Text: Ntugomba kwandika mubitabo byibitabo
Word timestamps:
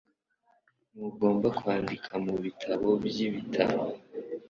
Ntugomba 0.95 1.47
kwandika 1.57 2.11
mubitabo 2.25 2.89
byibitabo 3.05 3.81